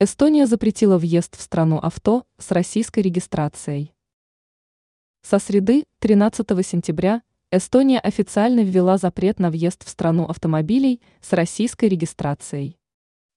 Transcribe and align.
Эстония 0.00 0.46
запретила 0.46 0.96
въезд 0.96 1.36
в 1.36 1.40
страну 1.42 1.78
авто 1.82 2.24
с 2.38 2.52
российской 2.52 3.00
регистрацией. 3.00 3.96
Со 5.22 5.40
среды 5.40 5.86
13 5.98 6.46
сентября 6.64 7.22
Эстония 7.50 7.98
официально 7.98 8.60
ввела 8.60 8.96
запрет 8.96 9.40
на 9.40 9.50
въезд 9.50 9.84
в 9.84 9.88
страну 9.88 10.26
автомобилей 10.26 11.02
с 11.20 11.32
российской 11.32 11.86
регистрацией. 11.86 12.78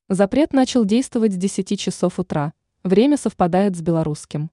Запрет 0.08 0.54
начал 0.54 0.86
действовать 0.86 1.34
с 1.34 1.38
10 1.38 1.79
часов 1.79 2.20
утра, 2.20 2.54
время 2.84 3.18
совпадает 3.18 3.76
с 3.76 3.82
белорусским. 3.82 4.52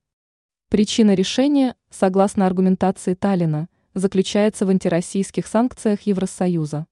Причина 0.71 1.13
решения, 1.13 1.77
согласно 1.91 2.47
аргументации 2.47 3.13
Таллина, 3.13 3.69
заключается 3.93 4.65
в 4.65 4.71
антироссийских 4.71 5.47
санкциях 5.47 6.01
Евросоюза. 6.07 6.87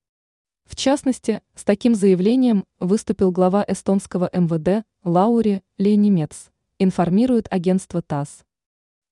В 0.66 0.74
частности, 0.74 1.42
с 1.54 1.64
таким 1.64 1.94
заявлением 1.94 2.64
выступил 2.80 3.30
глава 3.30 3.64
эстонского 3.66 4.28
МВД 4.32 4.84
Лаури 5.04 5.62
Ленимец, 5.78 6.50
информирует 6.80 7.46
агентство 7.50 8.02
ТАСС. 8.02 8.44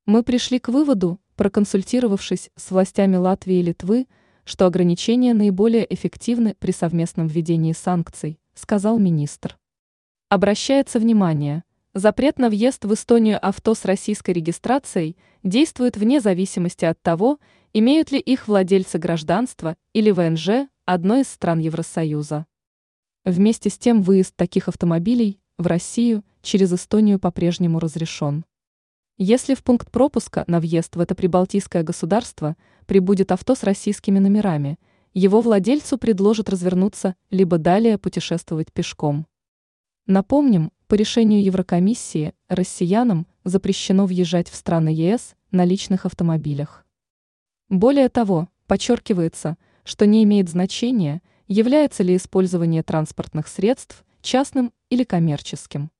Мы 0.04 0.24
пришли 0.24 0.58
к 0.58 0.68
выводу, 0.68 1.20
проконсультировавшись 1.36 2.50
с 2.56 2.70
властями 2.70 3.16
Латвии 3.16 3.56
и 3.56 3.62
Литвы, 3.62 4.08
что 4.44 4.66
ограничения 4.66 5.32
наиболее 5.32 5.92
эффективны 5.94 6.56
при 6.58 6.72
совместном 6.72 7.28
введении 7.28 7.72
санкций, 7.72 8.38
сказал 8.54 8.98
министр. 8.98 9.56
Обращается 10.28 10.98
внимание, 10.98 11.62
запрет 11.94 12.38
на 12.38 12.50
въезд 12.50 12.84
в 12.84 12.92
Эстонию 12.92 13.38
авто 13.40 13.74
с 13.74 13.84
российской 13.84 14.32
регистрацией 14.32 15.16
действует 15.44 15.96
вне 15.96 16.20
зависимости 16.20 16.84
от 16.84 17.00
того, 17.00 17.38
имеют 17.72 18.10
ли 18.10 18.18
их 18.18 18.48
владельцы 18.48 18.98
гражданство 18.98 19.76
или 19.92 20.10
ВНЖ 20.10 20.68
одной 20.84 21.22
из 21.22 21.28
стран 21.28 21.60
Евросоюза. 21.60 22.46
Вместе 23.24 23.70
с 23.70 23.78
тем 23.78 24.02
выезд 24.02 24.36
таких 24.36 24.68
автомобилей 24.68 25.40
в 25.56 25.66
Россию 25.66 26.24
через 26.42 26.72
Эстонию 26.72 27.18
по-прежнему 27.18 27.78
разрешен. 27.78 28.44
Если 29.16 29.54
в 29.54 29.62
пункт 29.62 29.90
пропуска 29.90 30.44
на 30.46 30.60
въезд 30.60 30.96
в 30.96 31.00
это 31.00 31.14
прибалтийское 31.14 31.82
государство 31.82 32.56
прибудет 32.86 33.32
авто 33.32 33.54
с 33.54 33.62
российскими 33.62 34.18
номерами, 34.18 34.78
его 35.14 35.40
владельцу 35.40 35.96
предложат 35.96 36.50
развернуться 36.50 37.14
либо 37.30 37.56
далее 37.56 37.96
путешествовать 37.96 38.72
пешком. 38.72 39.26
Напомним, 40.06 40.70
по 40.86 40.96
решению 40.96 41.42
Еврокомиссии 41.42 42.34
россиянам 42.48 43.26
запрещено 43.44 44.04
въезжать 44.04 44.50
в 44.50 44.54
страны 44.54 44.90
ЕС 44.90 45.34
на 45.50 45.64
личных 45.64 46.04
автомобилях. 46.04 46.84
Более 47.70 48.10
того, 48.10 48.50
подчеркивается– 48.66 49.56
что 49.84 50.06
не 50.06 50.24
имеет 50.24 50.48
значения, 50.48 51.22
является 51.46 52.02
ли 52.02 52.16
использование 52.16 52.82
транспортных 52.82 53.48
средств 53.48 54.04
частным 54.22 54.72
или 54.90 55.04
коммерческим. 55.04 55.90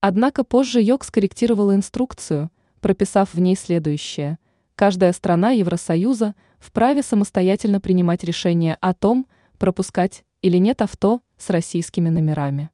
Однако 0.00 0.44
позже 0.44 0.80
ЙОК 0.80 1.04
скорректировала 1.04 1.74
инструкцию, 1.74 2.50
прописав 2.80 3.34
в 3.34 3.40
ней 3.40 3.56
следующее. 3.56 4.38
Каждая 4.76 5.12
страна 5.12 5.50
Евросоюза 5.50 6.34
вправе 6.58 7.02
самостоятельно 7.02 7.80
принимать 7.80 8.22
решение 8.22 8.76
о 8.80 8.94
том, 8.94 9.26
пропускать 9.58 10.24
или 10.42 10.58
нет 10.58 10.82
авто 10.82 11.22
с 11.36 11.50
российскими 11.50 12.08
номерами. 12.08 12.70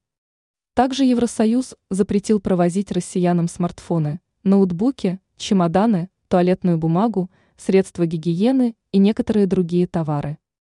Также 0.74 1.04
Евросоюз 1.04 1.74
запретил 1.90 2.40
провозить 2.40 2.92
россиянам 2.92 3.48
смартфоны, 3.48 4.20
ноутбуки, 4.42 5.20
чемоданы, 5.36 6.10
туалетную 6.28 6.78
бумагу, 6.78 7.30
средства 7.56 8.06
гигиены 8.06 8.74
и 8.90 8.98
некоторые 8.98 9.46
другие 9.46 9.86
товары. 9.86 10.38